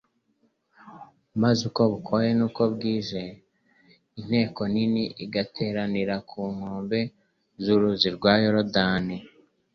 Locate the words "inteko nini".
4.19-5.03